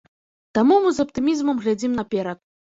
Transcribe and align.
Таму 0.59 0.77
мы 0.85 0.95
з 0.95 1.05
аптымізмам 1.05 1.63
глядзім 1.63 1.97
наперад. 2.01 2.45